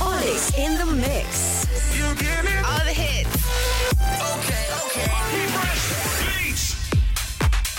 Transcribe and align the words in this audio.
Olix 0.00 0.52
in 0.58 0.76
the 0.76 0.84
mix. 0.84 1.66
All 2.66 2.84
the 2.84 2.92
hits. 2.92 3.43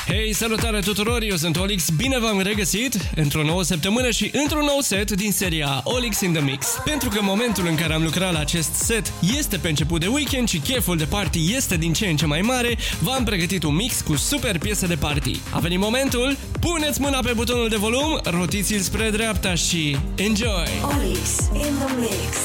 Hei, 0.07 0.33
salutare 0.33 0.79
tuturor, 0.79 1.21
eu 1.21 1.35
sunt 1.35 1.57
Olix, 1.57 1.89
bine 1.89 2.19
v-am 2.19 2.39
regăsit 2.39 2.95
într-o 3.15 3.43
nouă 3.43 3.63
săptămână 3.63 4.09
și 4.09 4.31
într-un 4.33 4.65
nou 4.65 4.79
set 4.79 5.11
din 5.11 5.31
seria 5.31 5.81
Olix 5.83 6.19
in 6.19 6.33
the 6.33 6.41
Mix. 6.41 6.67
Pentru 6.83 7.09
că 7.09 7.19
momentul 7.21 7.67
în 7.67 7.75
care 7.75 7.93
am 7.93 8.03
lucrat 8.03 8.33
la 8.33 8.39
acest 8.39 8.73
set 8.73 9.13
este 9.37 9.57
pe 9.57 9.69
început 9.69 9.99
de 9.99 10.07
weekend 10.07 10.47
și 10.47 10.57
cheful 10.57 10.97
de 10.97 11.05
party 11.05 11.55
este 11.55 11.77
din 11.77 11.93
ce 11.93 12.07
în 12.07 12.15
ce 12.15 12.25
mai 12.25 12.41
mare, 12.41 12.77
v-am 12.99 13.23
pregătit 13.23 13.63
un 13.63 13.75
mix 13.75 14.01
cu 14.01 14.15
super 14.15 14.57
piese 14.57 14.87
de 14.87 14.95
party. 14.95 15.39
A 15.51 15.59
venit 15.59 15.79
momentul, 15.79 16.37
puneți 16.59 17.01
mâna 17.01 17.19
pe 17.19 17.31
butonul 17.35 17.69
de 17.69 17.75
volum, 17.75 18.19
rotiți-l 18.23 18.79
spre 18.79 19.09
dreapta 19.09 19.55
și 19.55 19.97
enjoy! 20.15 20.69
Olix 20.83 21.29
in 21.53 21.73
the 21.85 21.95
mix. 21.99 22.37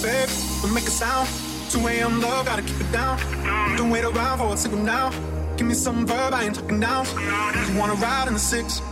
Babe, 0.00 0.32
we 0.62 0.70
make 0.70 0.86
a 0.86 0.90
sound. 0.90 1.28
2 1.72 1.80
a.m. 1.86 2.12
love, 2.20 2.44
gotta 2.44 2.62
keep 2.62 2.80
it 2.80 2.90
down. 2.92 3.16
Don't 3.76 3.90
wait 3.90 4.04
around 4.04 4.38
for 4.38 4.52
a 4.52 4.56
signal 4.56 4.84
now. 4.84 5.31
Give 5.62 5.68
me 5.68 5.74
some 5.74 6.04
verb, 6.04 6.34
I 6.34 6.42
ain't 6.42 6.56
talking 6.56 6.80
down. 6.80 7.06
You 7.68 7.78
wanna 7.78 7.94
ride 7.94 8.26
in 8.26 8.34
the 8.34 8.40
six, 8.40 8.82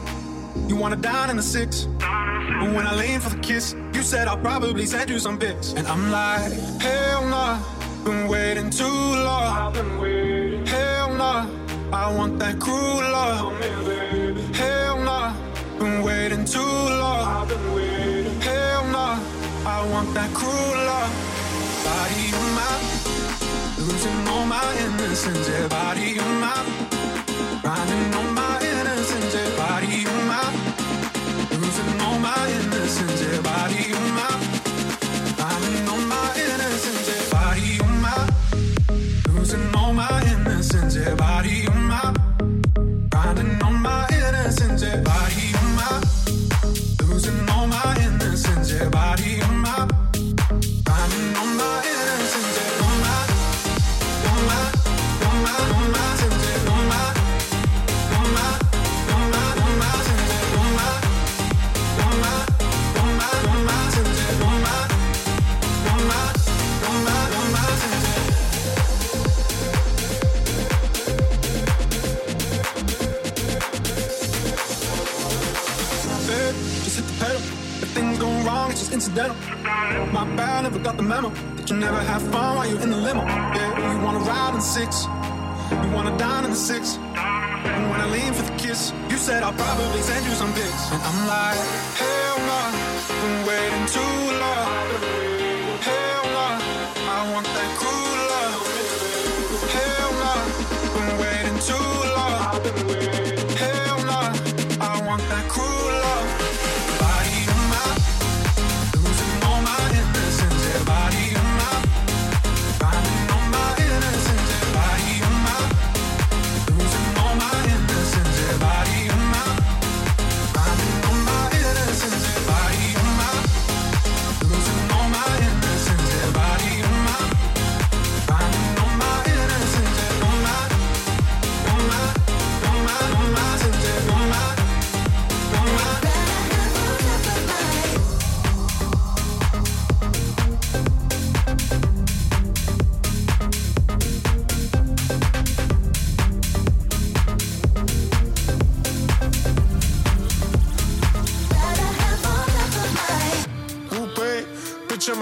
you 0.69 0.77
wanna 0.77 0.95
dine 0.95 1.29
in 1.29 1.37
the 1.37 1.43
six. 1.43 1.89
But 1.99 2.71
when 2.73 2.87
I 2.87 2.95
lean 2.95 3.19
for 3.19 3.31
the 3.31 3.41
kiss, 3.41 3.75
you 3.93 4.03
said 4.05 4.29
I'll 4.29 4.39
probably 4.39 4.87
send 4.87 5.11
you 5.11 5.19
some 5.19 5.37
pics. 5.37 5.73
And 5.73 5.85
I'm 5.89 6.13
like, 6.13 6.53
hell 6.81 7.27
nah, 7.27 7.59
been 8.05 8.29
waiting 8.29 8.71
too 8.71 8.85
long. 8.85 9.75
Hell 10.65 11.13
nah, 11.15 11.49
I 11.93 12.15
want 12.15 12.39
that 12.39 12.61
cruel 12.61 13.03
love. 13.19 13.61
Hell 14.55 14.97
nah, 15.03 15.35
been 15.77 16.05
waiting 16.05 16.45
too 16.45 16.61
long. 17.03 17.49
Hell 18.41 18.85
nah, 18.95 19.19
I 19.67 19.85
want 19.91 20.15
that 20.15 20.33
cruel 20.33 20.77
love. 20.87 21.11
Body 21.83 22.31
mine, 22.55 23.10
losing 23.91 24.29
all 24.29 24.47
my 24.47 24.69
innocence. 24.85 25.49
Yeah, 25.49 25.69
body 25.69 26.19
of 26.19 26.31
mine, 26.43 26.69
grinding 27.63 28.15
on 28.15 28.35
my 28.35 28.55
innocence. 28.71 29.35
Yeah, 29.35 29.57
body 29.57 30.05
of 30.13 30.19
mine, 30.31 30.57
losing 31.61 32.01
all 32.07 32.19
my 32.19 32.43
innocence. 32.59 33.21
Yeah, 33.23 33.41
body 33.43 33.83
of 33.99 34.07
mine, 34.19 34.43
grinding 35.37 35.89
on 35.95 36.03
my 36.13 36.29
innocence. 36.45 37.07
Yeah, 37.11 37.25
body 37.35 37.71
of 37.85 37.93
mine, 38.05 38.31
losing 39.35 39.75
all 39.75 39.93
my 39.93 40.23
innocence. 40.35 40.95
Yeah, 40.97 41.15
body 41.15 41.67
incidental. 79.11 79.37
My 80.13 80.25
bad, 80.37 80.63
never 80.63 80.79
got 80.79 80.97
the 80.97 81.03
memo. 81.03 81.31
That 81.57 81.71
you 81.71 81.77
never 81.77 82.01
have 82.01 82.23
fun 82.31 82.57
while 82.57 82.69
you're 82.69 82.81
in 82.81 82.91
the 82.91 82.97
limo. 82.97 83.25
Yeah, 83.25 83.93
you 83.93 84.05
wanna 84.05 84.21
ride 84.21 84.55
in 84.55 84.61
six. 84.61 85.07
You 85.71 85.91
wanna 85.93 86.17
dine 86.17 86.45
in 86.45 86.51
the 86.51 86.57
six. 86.57 86.97
And 86.97 87.91
when 87.91 88.01
I 88.01 88.07
lean 88.11 88.33
for 88.33 88.43
the 88.43 88.57
kiss, 88.57 88.93
you 89.09 89.17
said 89.17 89.43
I'll 89.43 89.53
probably 89.53 90.03
send 90.03 90.25
you 90.27 90.33
some 90.33 90.53
pics. 90.55 90.93
And 90.93 91.03
I'm 91.03 91.27
like, 91.27 91.59
hell 92.01 92.39
no, 92.51 92.61
been 93.21 93.47
waiting 93.47 93.87
too 93.87 94.20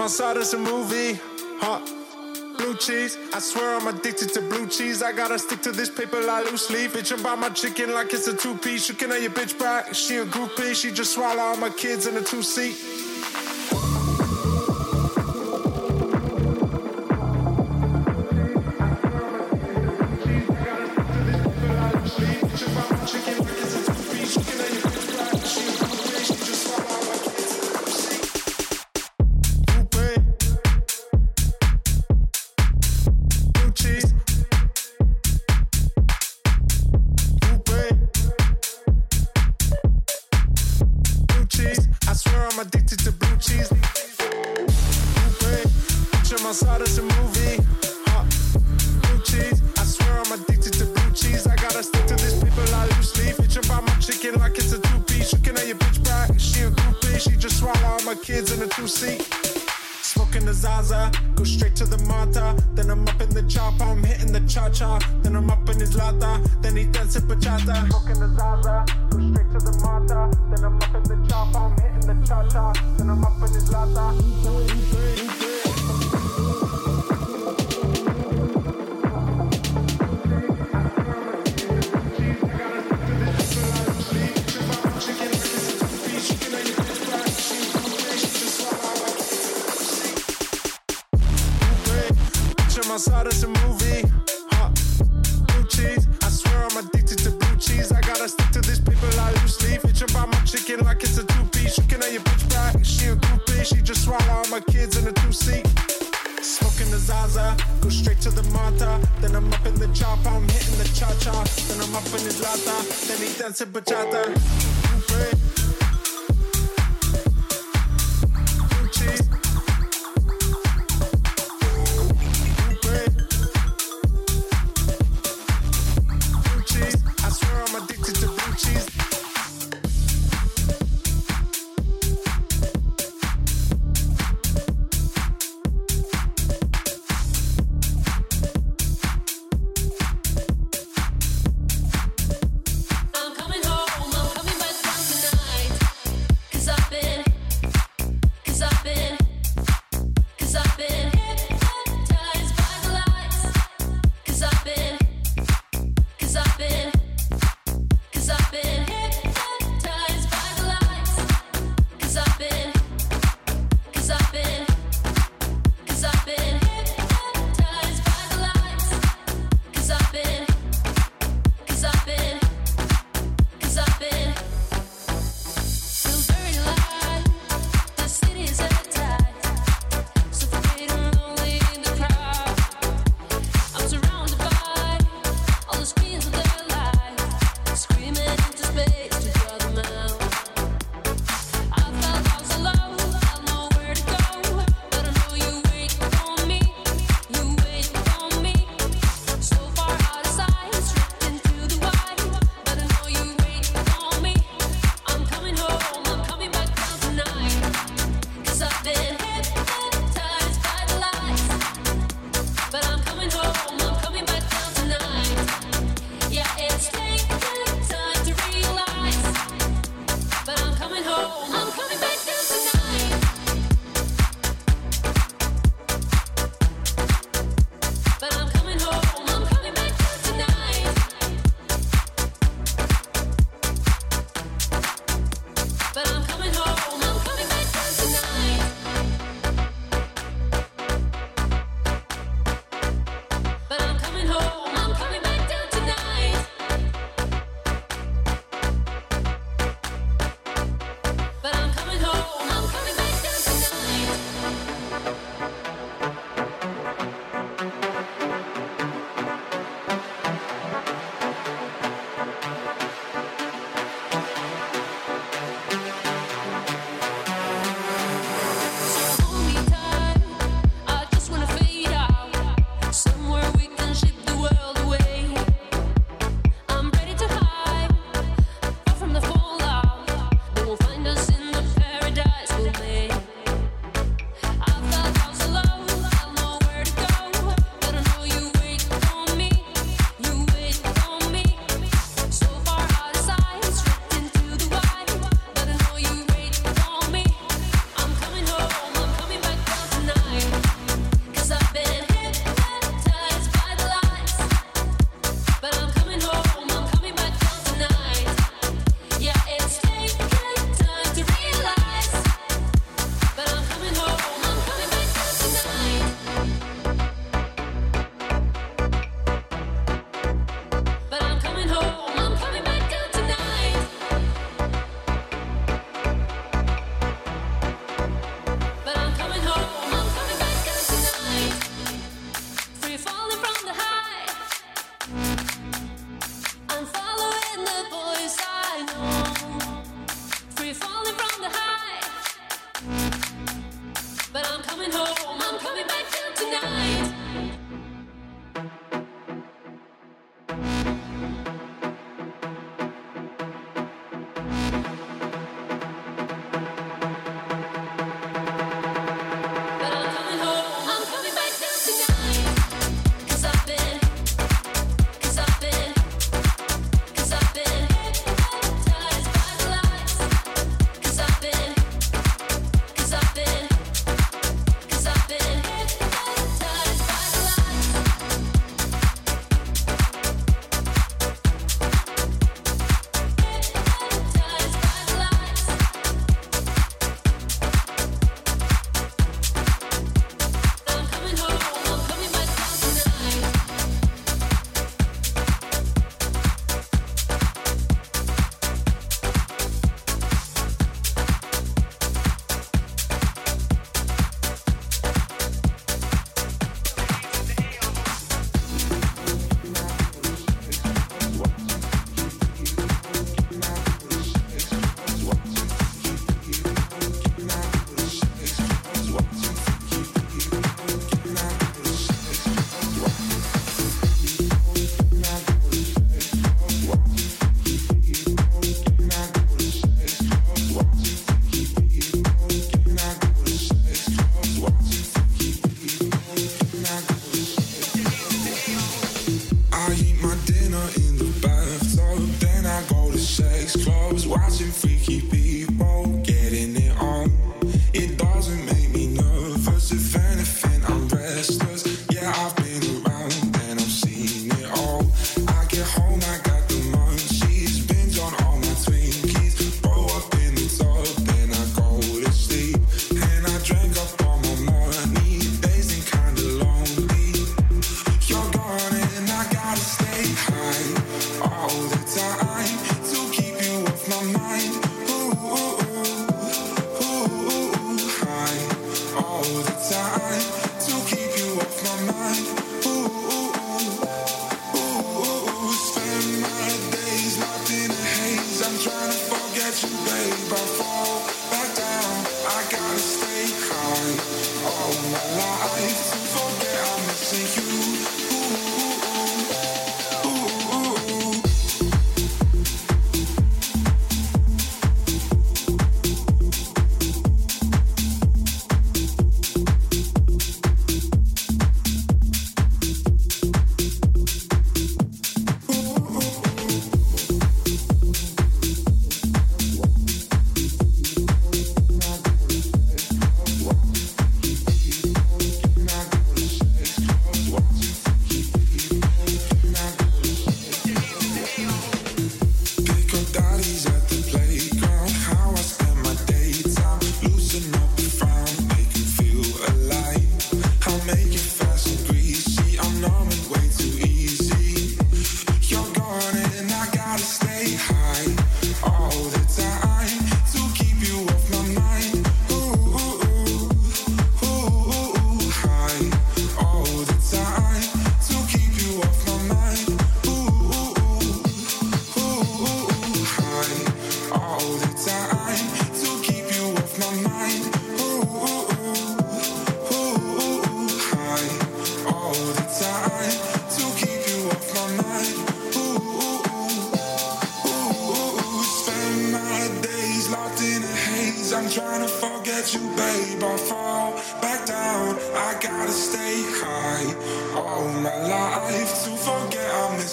my 0.09 0.13
side, 0.13 0.37
it's 0.37 0.53
a 0.53 0.57
movie. 0.57 1.19
Huh. 1.61 1.79
Blue 2.57 2.75
cheese, 2.77 3.15
I 3.31 3.37
swear 3.37 3.75
I'm 3.75 3.85
addicted 3.85 4.33
to 4.33 4.41
blue 4.41 4.65
cheese. 4.65 5.03
I 5.03 5.11
gotta 5.11 5.37
stick 5.37 5.61
to 5.61 5.71
this 5.71 5.89
paper 5.89 6.19
like 6.21 6.49
loose 6.49 6.71
leaf. 6.71 6.93
Bitch, 6.93 7.11
about 7.17 7.37
my 7.37 7.49
chicken 7.49 7.93
like 7.93 8.11
it's 8.11 8.27
a 8.27 8.35
two 8.35 8.57
piece. 8.57 8.89
You 8.89 8.95
can 8.95 9.11
have 9.11 9.21
your 9.21 9.31
bitch 9.31 9.59
back. 9.59 9.93
She 9.93 10.15
a 10.15 10.25
groupie, 10.25 10.73
she 10.73 10.91
just 10.91 11.13
swallow 11.13 11.39
all 11.39 11.57
my 11.57 11.69
kids 11.69 12.07
in 12.07 12.17
a 12.17 12.23
two 12.23 12.41
seat. 12.41 12.75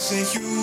Forget 0.08 0.34
you. 0.36 0.55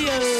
Adiós. 0.00 0.39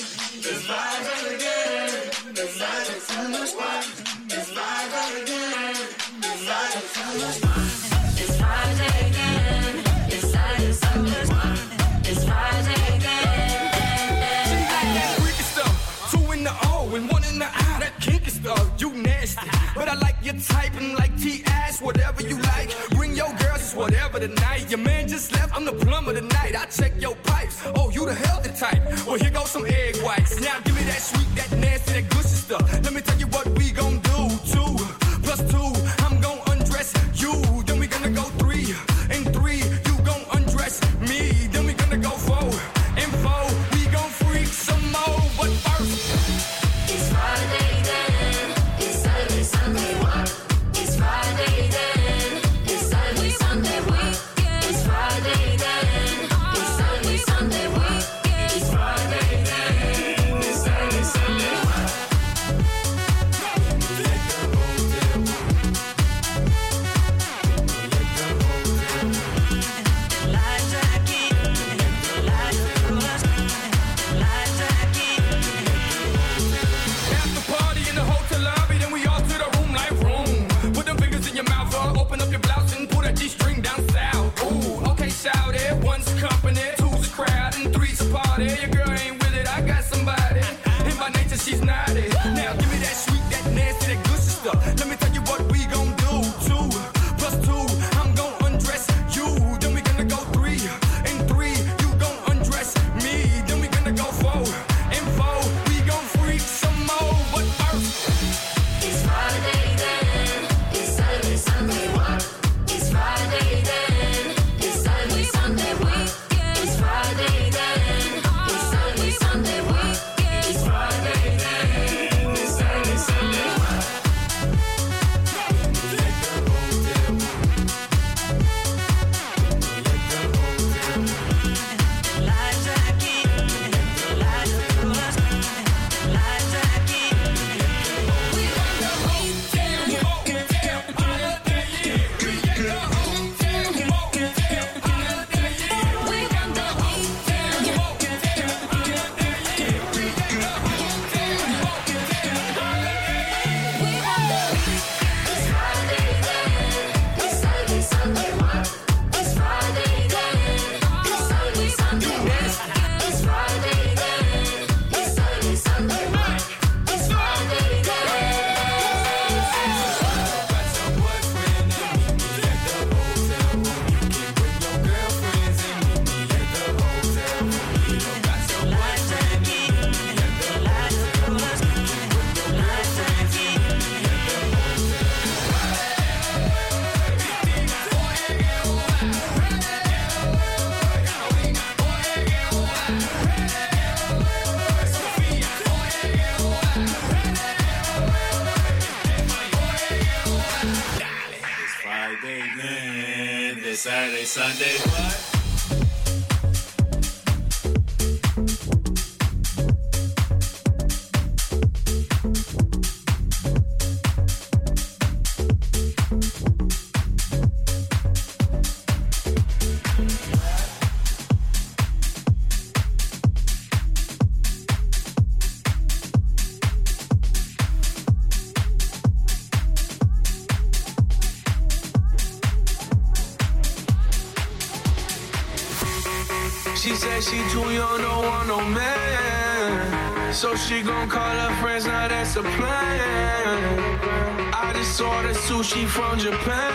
Sushi 245.51 245.85
from 245.85 246.17
Japan. 246.17 246.71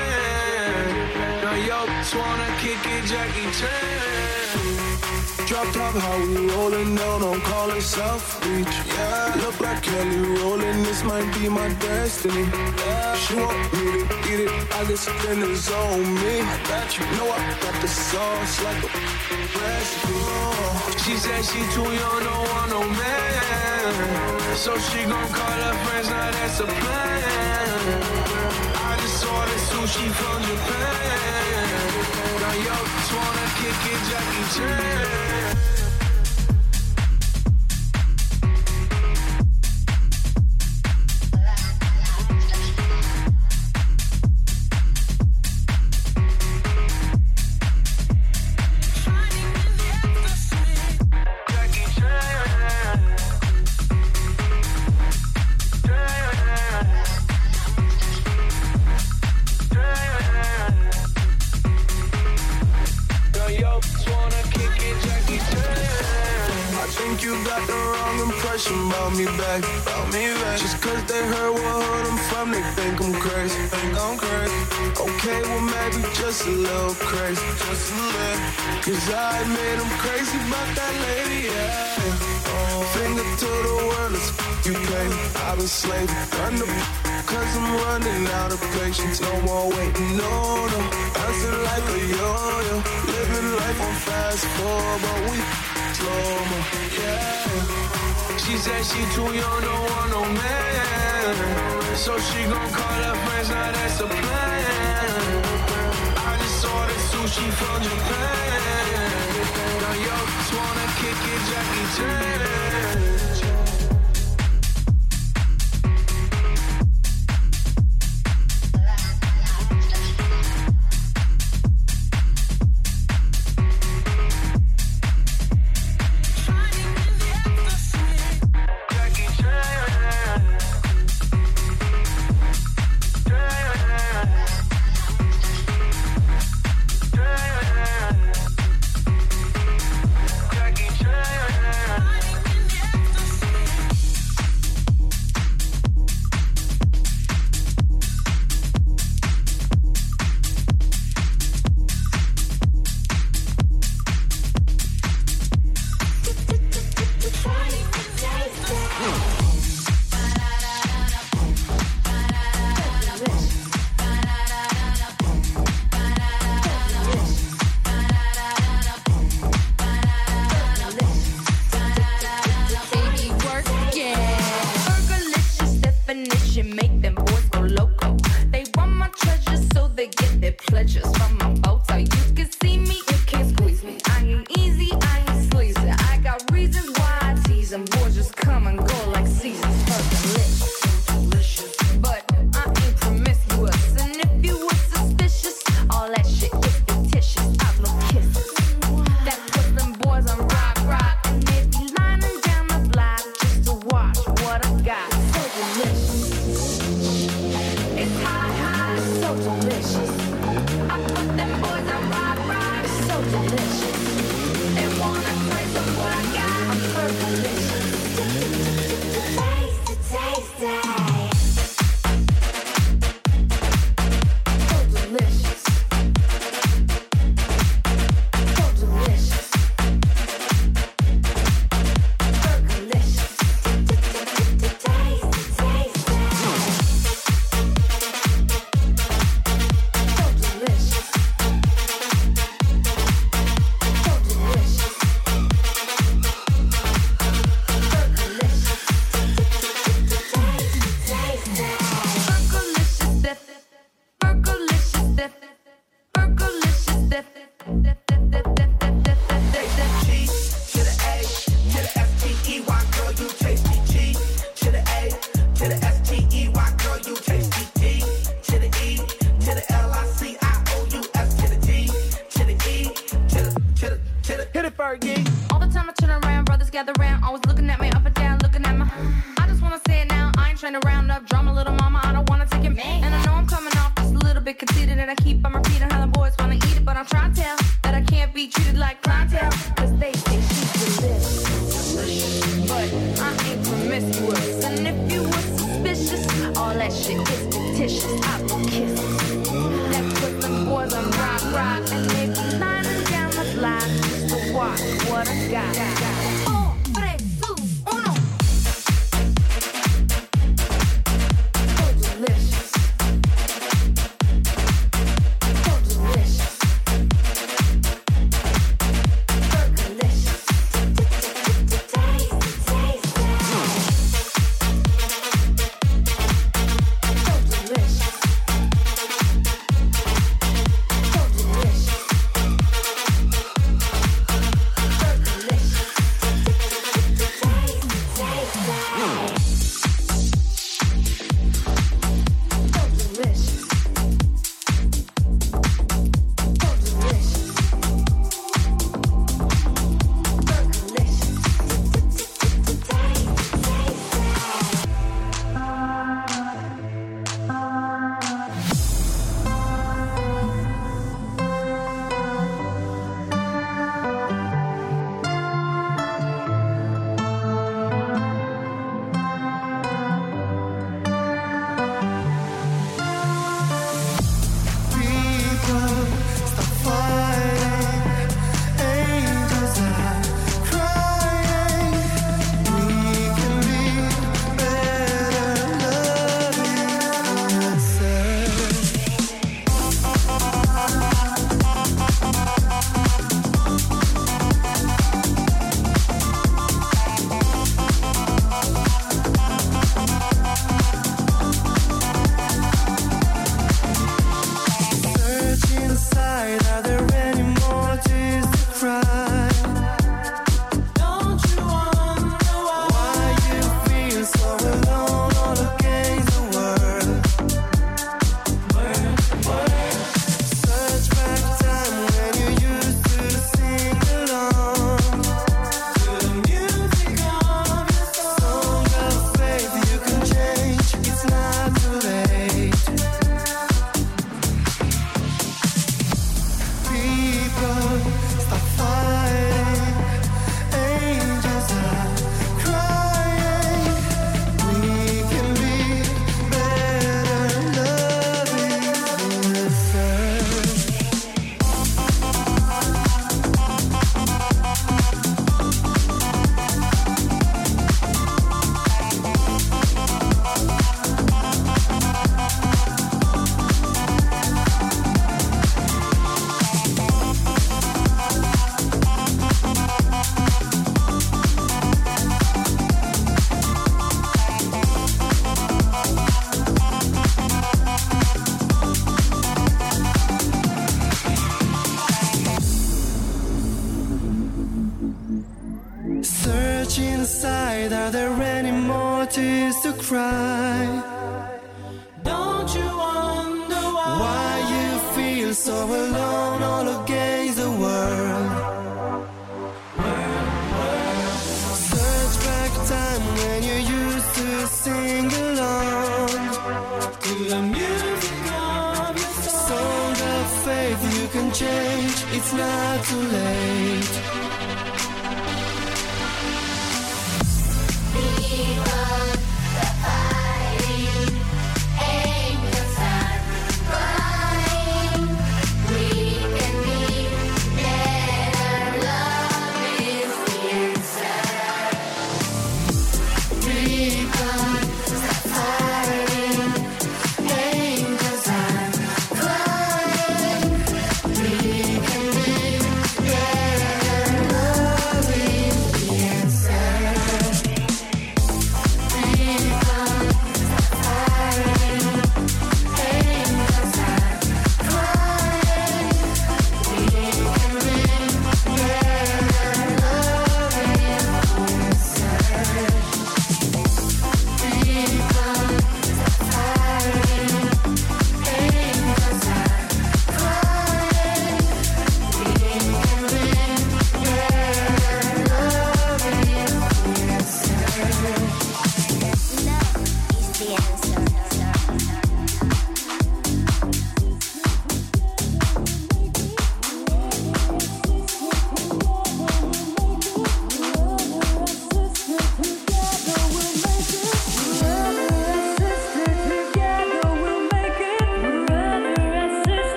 Now 1.43 1.55
yo, 1.69 1.87
just 1.87 2.15
wanna 2.15 2.49
kick 2.61 2.83
it, 2.95 3.05
Jackie 3.11 3.51
Chan. 3.59 4.77
Drop 5.49 5.69
top, 5.73 5.95
how 6.05 6.19
we 6.21 6.51
rollin' 6.51 6.95
down 6.95 7.23
on 7.23 7.41
call 7.41 7.71
it 7.71 7.81
South 7.81 8.27
Beach. 8.43 8.77
Yeah, 8.93 9.41
look 9.45 9.59
like 9.61 9.81
Kelly 9.83 10.21
rollin', 10.41 10.83
this 10.83 11.03
might 11.05 11.29
be 11.37 11.49
my 11.49 11.69
destiny. 11.87 12.45
Yeah. 12.45 13.17
She 13.23 13.35
want 13.37 13.73
me 13.73 13.87
to 14.11 14.17
get 14.27 14.41
it, 14.45 14.53
I 14.79 14.85
guess 14.89 15.07
then 15.23 15.41
it's 15.51 15.71
on 15.73 16.15
me. 16.21 16.35
I 16.55 16.57
got 16.69 16.89
you, 16.99 17.05
know 17.17 17.29
I 17.33 17.41
got 17.65 17.77
the 17.81 17.89
sauce 17.89 18.57
like 18.67 18.83
a 18.85 18.91
recipe. 19.57 20.17
She 21.05 21.15
said 21.25 21.43
she 21.51 21.61
too 21.75 21.89
young, 22.01 22.21
don't 22.29 22.49
want 22.53 22.69
no 22.77 22.83
man. 23.01 24.57
So 24.65 24.77
she 24.89 25.01
gon' 25.13 25.29
call 25.39 25.59
her 25.65 25.77
friends, 25.85 26.09
now 26.11 26.31
that's 26.37 26.61
a 26.61 26.67
plan. 26.67 27.17
I 29.87 29.89
sushi 29.89 30.11
from 30.11 30.43
Japan. 30.43 31.87
Yo, 32.57 32.75
just 32.75 33.13
wanna 33.15 33.47
kick 33.61 33.83
it, 33.93 34.01
Jackie 34.11 34.47
Chan. 34.57 35.86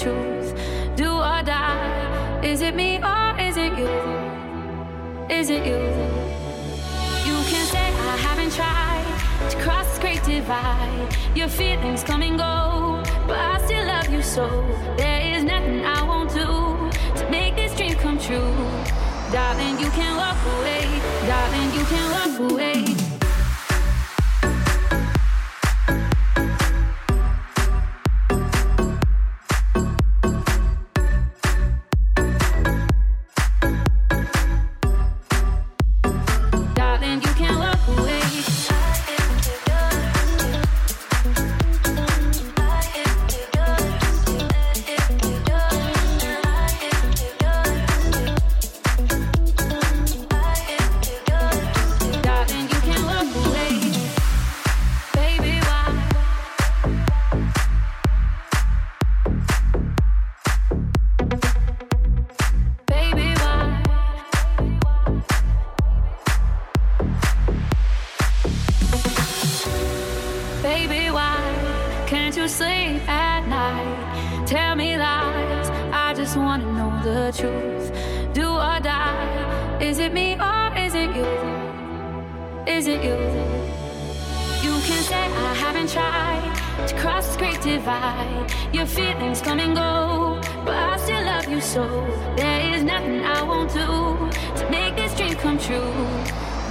Truth. 0.00 0.54
Do 0.96 1.10
or 1.10 1.42
die. 1.42 2.40
Is 2.42 2.62
it 2.62 2.74
me 2.74 2.98
or 3.02 3.38
is 3.38 3.56
it 3.58 3.72
you? 3.78 3.90
Is 5.28 5.50
it 5.50 5.66
you? 5.66 5.80
You 7.28 7.36
can 7.50 7.64
say 7.66 7.86
I 8.12 8.16
haven't 8.26 8.52
tried 8.52 9.50
to 9.50 9.56
cross 9.62 9.86
this 9.88 9.98
great 9.98 10.22
divide. 10.24 11.16
Your 11.34 11.48
feelings 11.48 12.02
come 12.02 12.22
and 12.22 12.38
go, 12.38 13.02
but 13.26 13.38
I 13.38 13.60
still 13.66 13.86
love 13.86 14.08
you 14.10 14.22
so. 14.22 14.46
There 14.96 15.20
is 15.36 15.44
nothing 15.44 15.84
I 15.84 16.02
won't 16.02 16.30
do 16.30 16.46
to 17.18 17.30
make 17.30 17.56
this 17.56 17.76
dream 17.76 17.94
come 17.94 18.18
true. 18.18 18.54
Darling, 19.30 19.78
you 19.78 19.90
can 19.90 20.16
walk 20.16 20.40
away. 20.56 20.86
Darling, 21.26 21.70
you 21.78 21.84
can 21.84 22.04
walk 22.16 22.52
away. 22.52 22.99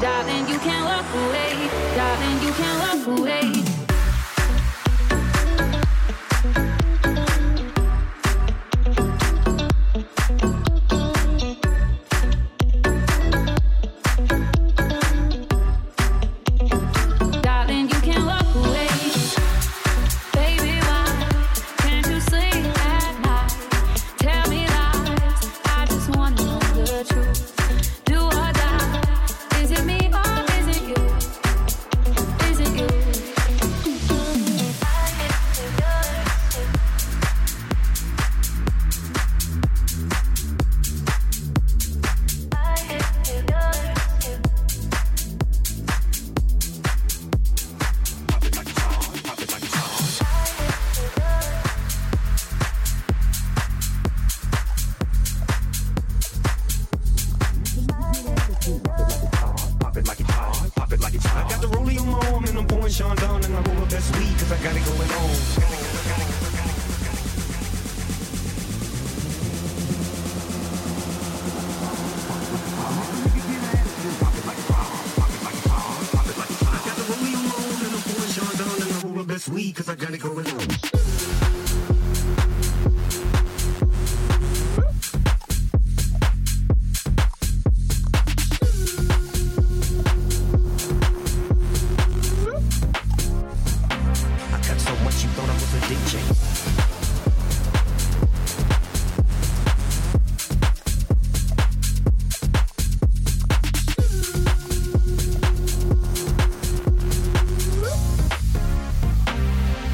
Darling, 0.01 0.47
you 0.47 0.57
can 0.59 0.85
walk 0.85 1.13
away. 1.13 1.69
Darling, 1.93 2.41
you 2.41 2.53
can 2.53 2.79
walk 2.79 3.19
away. 3.19 3.78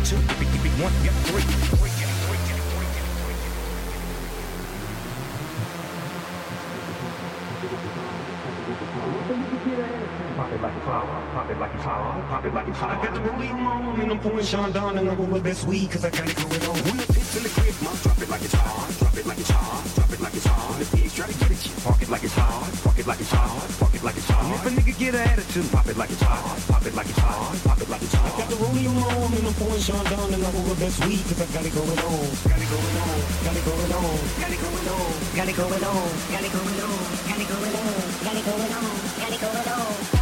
Two, 0.05 0.17
three, 0.17 0.45
three, 0.45 0.69
one, 0.85 0.93
yeah, 1.01 1.09
three. 1.25 1.41
Pop 10.35 10.51
it 10.51 10.61
like 10.61 10.75
it's 10.75 10.85
hot, 10.85 11.33
pop 11.33 11.49
it 11.49 11.57
like 11.57 11.73
it's 11.73 11.83
hot, 11.83 12.29
pop 12.29 12.45
it 12.45 12.53
like 12.53 12.67
it's 12.67 12.77
hot. 12.77 12.91
I 12.91 13.03
got 13.03 13.13
the 13.15 13.19
rollie 13.21 13.51
on 13.51 13.99
and 13.99 14.11
I'm 14.11 14.19
pouring 14.19 14.45
Sean 14.45 14.71
down 14.71 14.99
and 14.99 15.09
I 15.09 15.15
roll 15.15 15.33
up 15.37 15.41
that 15.41 15.57
sweet 15.57 15.89
cause 15.89 16.05
I 16.05 16.11
got 16.11 16.29
it 16.29 16.35
going 16.35 16.61
on. 16.69 16.75
When 16.85 16.97
the 16.97 17.05
pitch 17.11 17.35
in 17.37 17.41
the 17.41 17.49
crib, 17.49 17.73
mom, 17.81 17.97
drop 18.03 18.21
it 18.21 18.29
like 18.29 18.43
it's 18.43 18.53
hot, 18.53 18.99
drop 18.99 19.17
it 19.17 19.25
like 19.25 19.39
it's 19.39 19.49
hot, 19.49 19.95
drop 19.95 20.13
it 20.13 20.21
like 20.21 20.35
it's 20.35 20.45
hot. 20.45 20.81
If 20.81 20.91
pigs 20.93 21.15
try 21.15 21.25
to 21.25 21.33
get 21.33 21.65
you, 21.65 21.81
park 21.81 22.01
it 22.03 22.09
like 22.09 22.23
it's 22.23 22.33
hot, 22.35 22.71
park 22.83 22.99
it 22.99 23.07
like 23.07 23.19
it's 23.19 23.31
hot, 23.31 23.79
park 23.79 23.94
it 23.94 23.94
like 24.05 24.17
it's 24.17 24.29
hot. 24.29 24.45
If 24.53 24.65
a 24.69 24.69
nigga 24.69 24.93
get 24.99 25.15
an 25.15 25.25
attitude, 25.25 25.65
pop 25.71 25.87
it 25.87 25.97
like 25.97 26.11
it's 26.11 26.21
hot, 26.21 26.61
pop 26.69 26.85
it 26.85 26.93
like 26.93 27.09
it's 27.09 27.17
hot, 27.17 27.57
pop 27.65 27.81
it 27.81 27.89
like 27.89 28.03
it's 28.03 28.13
hot. 28.13 28.29
I 28.29 28.37
got 28.37 28.49
the 28.53 28.57
rollie 28.61 28.85
on 28.85 29.33
and 29.33 29.47
I'm 29.49 29.53
pouring 29.57 29.81
Sean 29.81 30.05
down 30.05 30.29
and 30.29 30.45
I 30.45 30.49
roll 30.53 30.69
up 30.69 30.77
that 30.77 30.93
sweet 30.93 31.25
cause 31.25 31.41
I 31.41 31.47
got 31.49 31.65
it 31.65 31.73
going 31.73 31.89
on, 31.89 32.25
got 32.45 32.61
it 32.61 32.69
going 32.69 32.97
on, 33.01 33.17
got 33.41 33.57
it 33.57 33.65
going 33.65 33.93
on, 33.97 34.17
got 34.37 34.51
it 34.53 34.61
going 34.61 34.87
on, 34.93 35.09
got 35.33 35.47
it 35.49 35.57
going 35.57 35.85
on, 35.89 36.09
got 36.29 36.45
it 36.45 36.53
going 36.53 36.81
on, 36.85 37.01
got 37.25 37.41
it 37.41 37.49
going 37.49 37.73
on, 37.81 37.97
got 38.21 38.37
it 38.37 38.45
going 38.45 38.73
on, 38.77 38.93
got 39.17 39.33
it 39.33 39.41
going 39.41 39.69
on. 39.73 40.14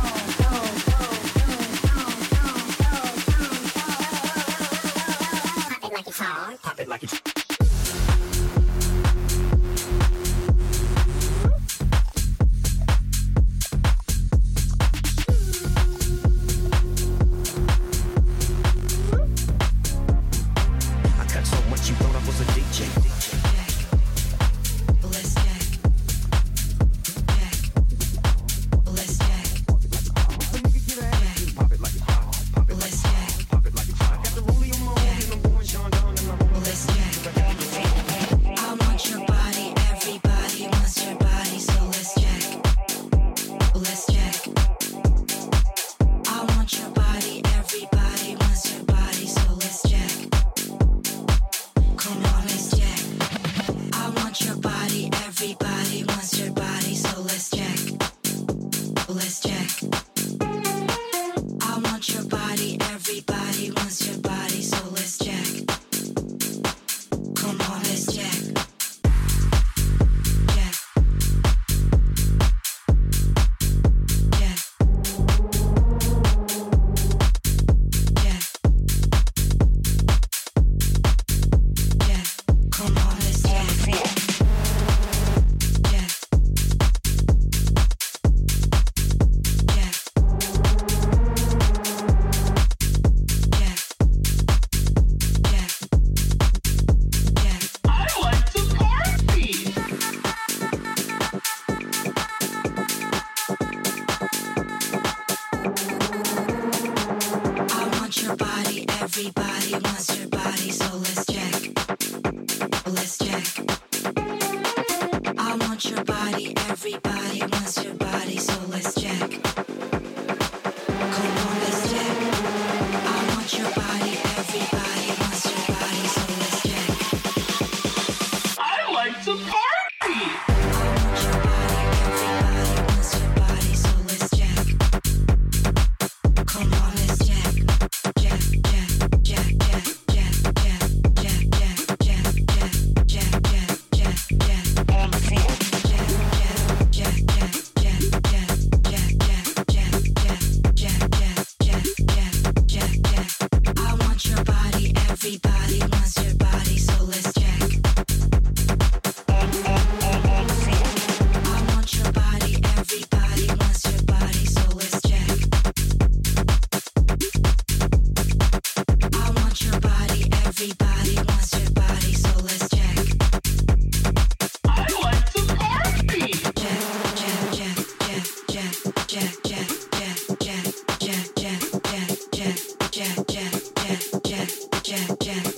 Jack, 183.93 184.23
Jack, 184.23 184.83
Jack, 184.83 185.19
jazz. 185.19 185.52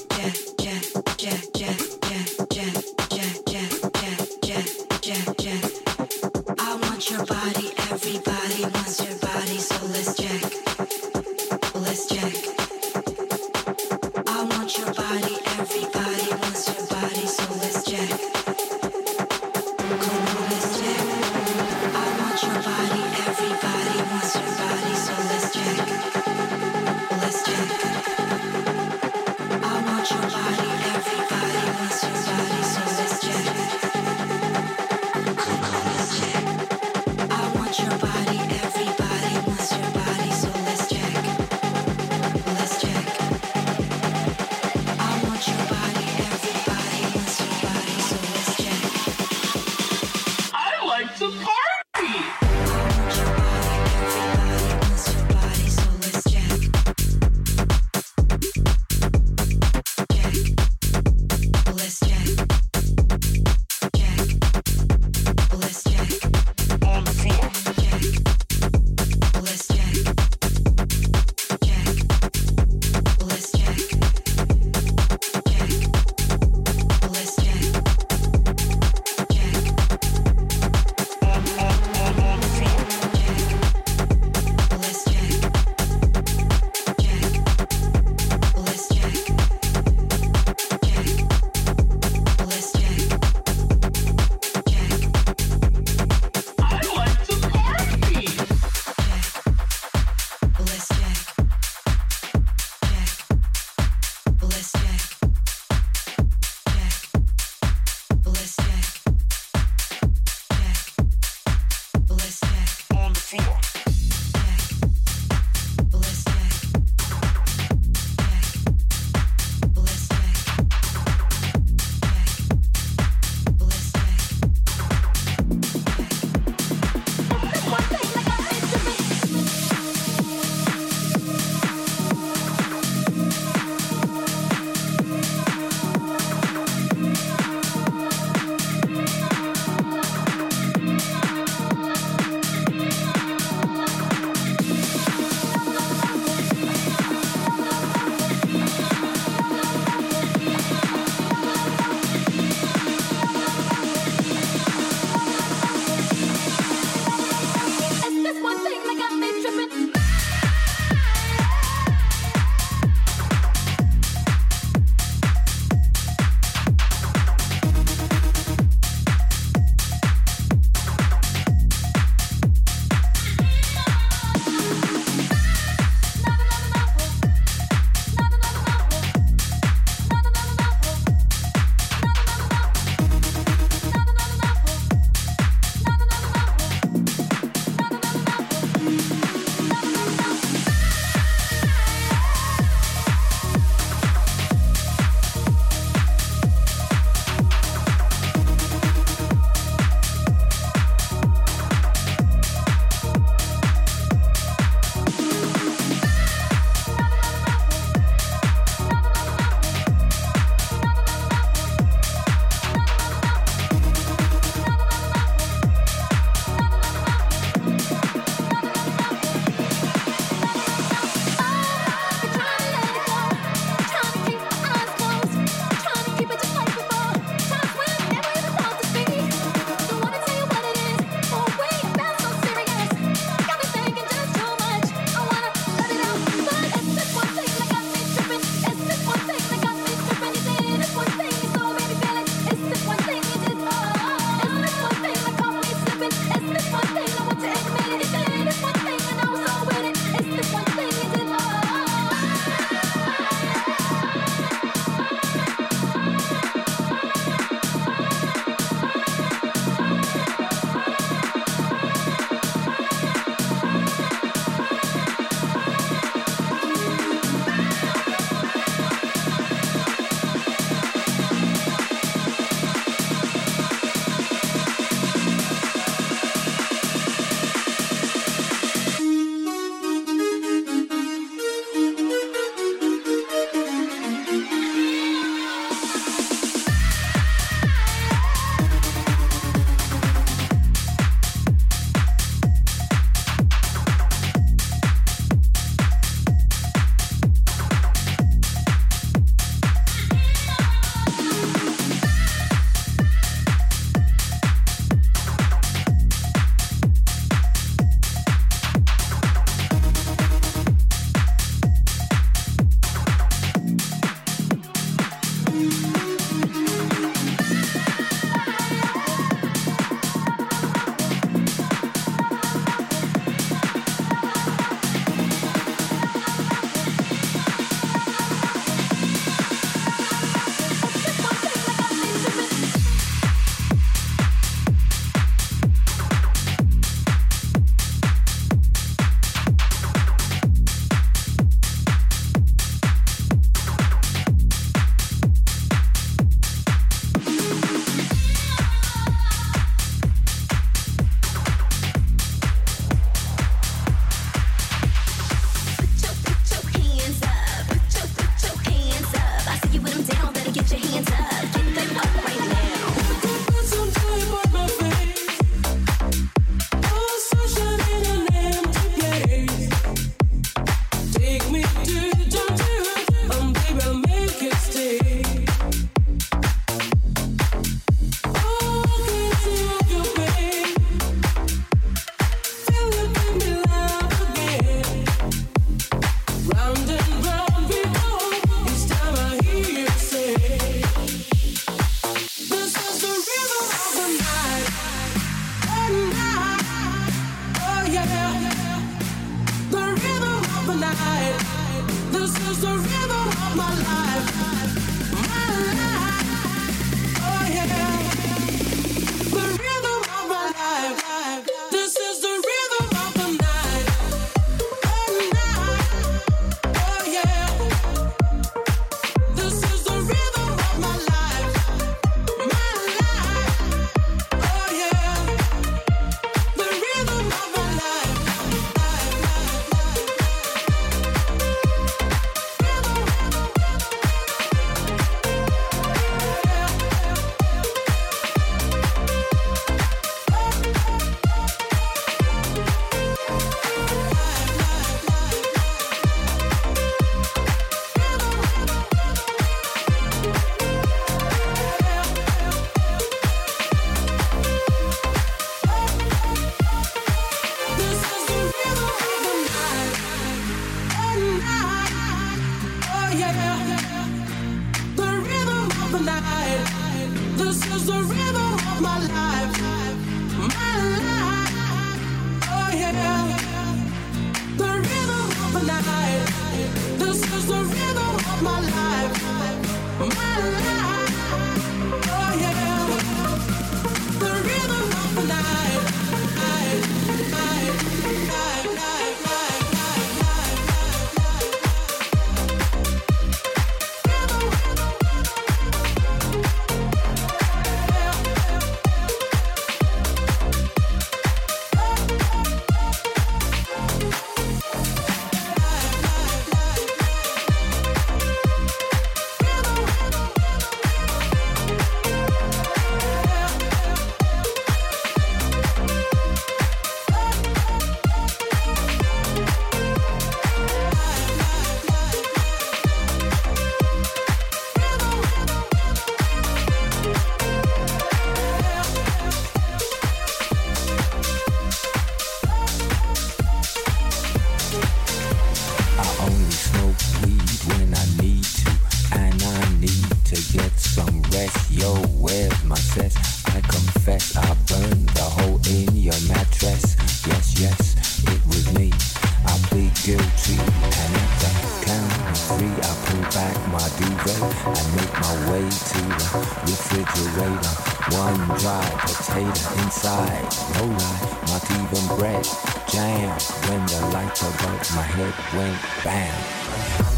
potato 558.99 559.65
inside. 559.83 560.47
No 560.75 560.85
life, 560.85 561.31
not 561.49 561.63
even 561.71 562.17
bread. 562.17 562.45
Jam 562.87 563.29
when 563.67 563.85
the 563.87 564.01
light 564.13 564.37
above 564.41 564.95
my 564.95 565.01
head 565.01 565.33
went 565.55 565.79
bam. 566.03 566.35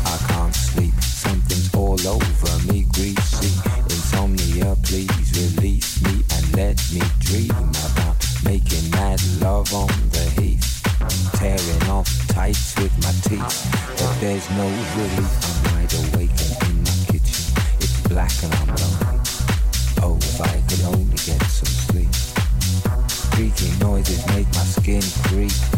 I 0.06 0.18
can't 0.28 0.56
sleep, 0.56 0.94
something's 1.02 1.74
all 1.76 2.00
over 2.08 2.72
me, 2.72 2.86
greasy. 2.94 3.54
Insomnia, 3.90 4.76
please 4.84 5.28
release 5.38 6.02
me 6.04 6.24
and 6.36 6.56
let 6.56 6.78
me 6.94 7.02
dream 7.20 7.52
about 7.52 8.18
making 8.44 8.90
mad 8.92 9.22
love 9.42 9.74
on 9.74 9.88
the 10.12 10.26
heath. 10.40 10.64
Tearing 11.34 11.90
off 11.90 12.10
tights 12.30 12.76
with 12.78 12.94
my 13.04 13.12
teeth, 13.28 13.54
but 13.98 14.20
there's 14.20 14.50
no 14.52 14.68
relief. 14.98 15.34
I'm 15.48 15.58
wide 15.76 15.94
awake 15.94 16.38
and 16.44 16.64
in 16.70 16.84
my 16.84 16.98
kitchen. 17.12 17.46
It's 17.80 18.08
black 18.08 18.34
and 18.44 18.54
I'm 18.56 18.68
lonely. 18.68 19.20
Oh, 20.02 20.18
if 20.18 20.42
I 20.42 20.62
could 20.68 20.84
only 20.86 21.17
get 21.28 21.44
some 21.48 21.68
sleep. 21.68 22.10
Creaky 23.34 23.78
noises 23.84 24.26
make 24.28 24.48
my 24.54 24.64
skin 24.64 25.02
creep. 25.26 25.77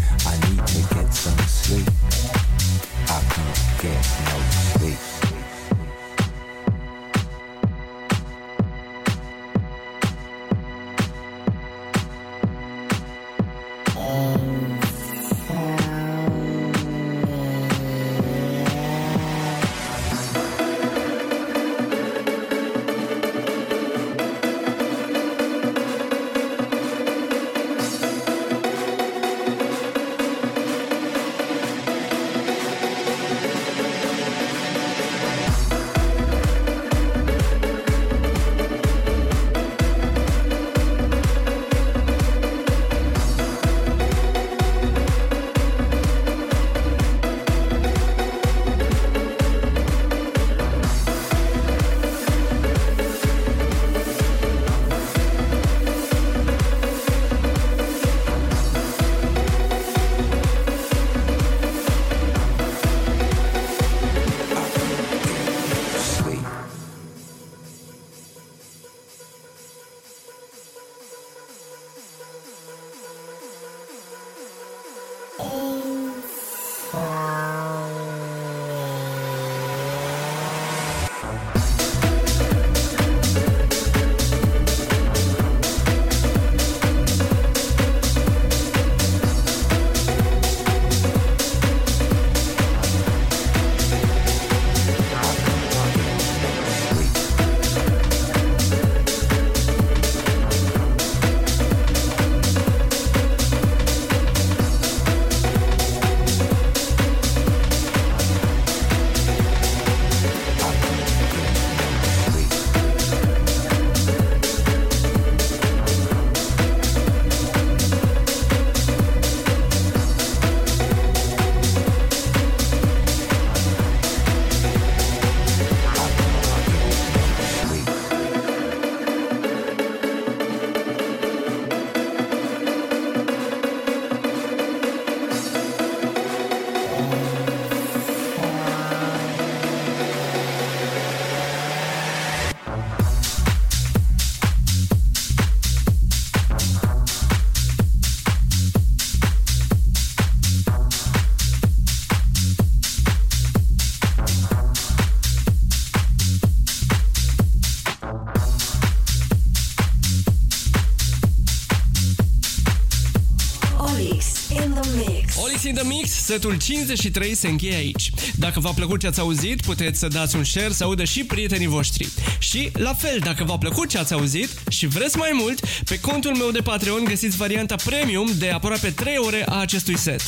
Setul 166.30 166.58
53 166.58 167.36
se 167.36 167.48
încheie 167.48 167.76
aici. 167.76 168.12
Dacă 168.36 168.60
v-a 168.60 168.72
plăcut 168.72 169.00
ce 169.00 169.08
ați 169.08 169.20
auzit, 169.20 169.62
puteți 169.62 170.00
să 170.00 170.08
dați 170.08 170.36
un 170.36 170.44
share 170.44 170.72
să 170.72 170.84
audă 170.84 171.04
și 171.04 171.24
prietenii 171.24 171.68
voștri. 171.68 172.08
Și, 172.40 172.70
la 172.74 172.94
fel, 172.94 173.20
dacă 173.24 173.44
v-a 173.44 173.58
plăcut 173.58 173.90
ce 173.90 173.98
ați 173.98 174.14
auzit 174.14 174.50
și 174.70 174.88
vreți 174.88 175.18
mai 175.18 175.30
mult, 175.34 175.60
pe 175.86 176.00
contul 176.00 176.36
meu 176.36 176.52
de 176.52 176.60
Patreon 176.60 177.04
găsiți 177.04 177.38
varianta 177.38 177.76
premium 177.76 178.30
de 178.38 178.50
aproape 178.50 178.90
3 178.90 179.18
ore 179.18 179.46
a 179.48 179.60
acestui 179.60 179.98
set. 179.98 180.22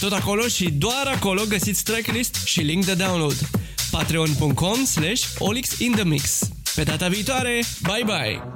Tot 0.00 0.12
acolo 0.12 0.46
și 0.46 0.70
doar 0.70 1.12
acolo 1.14 1.42
găsiți 1.48 1.84
tracklist 1.84 2.36
și 2.44 2.60
link 2.60 2.84
de 2.84 2.94
download. 2.94 3.48
patreon.com 3.90 4.84
slash 4.84 5.22
olixinthemix 5.38 6.38
Pe 6.74 6.82
data 6.82 7.08
viitoare, 7.08 7.62
bye 7.82 8.02
bye! 8.04 8.55